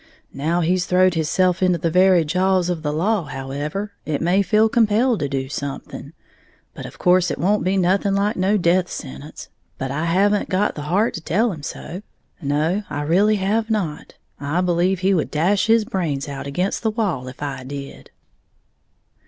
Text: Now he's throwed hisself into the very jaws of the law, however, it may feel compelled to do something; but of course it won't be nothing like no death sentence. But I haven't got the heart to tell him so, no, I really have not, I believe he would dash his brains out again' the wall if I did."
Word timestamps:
Now 0.33 0.61
he's 0.61 0.87
throwed 0.87 1.13
hisself 1.13 1.61
into 1.61 1.77
the 1.77 1.91
very 1.91 2.25
jaws 2.25 2.69
of 2.71 2.81
the 2.81 2.91
law, 2.91 3.25
however, 3.25 3.91
it 4.03 4.19
may 4.19 4.41
feel 4.41 4.67
compelled 4.67 5.19
to 5.19 5.29
do 5.29 5.47
something; 5.47 6.13
but 6.73 6.87
of 6.87 6.97
course 6.97 7.29
it 7.29 7.37
won't 7.37 7.63
be 7.63 7.77
nothing 7.77 8.15
like 8.15 8.35
no 8.35 8.57
death 8.57 8.89
sentence. 8.89 9.49
But 9.77 9.91
I 9.91 10.05
haven't 10.05 10.49
got 10.49 10.73
the 10.73 10.81
heart 10.89 11.13
to 11.13 11.21
tell 11.21 11.51
him 11.51 11.61
so, 11.61 12.01
no, 12.41 12.81
I 12.89 13.03
really 13.03 13.35
have 13.35 13.69
not, 13.69 14.15
I 14.39 14.59
believe 14.61 15.01
he 15.01 15.13
would 15.13 15.29
dash 15.29 15.67
his 15.67 15.85
brains 15.85 16.27
out 16.27 16.47
again' 16.47 16.71
the 16.81 16.89
wall 16.89 17.27
if 17.27 17.43
I 17.43 17.63
did." 17.63 18.09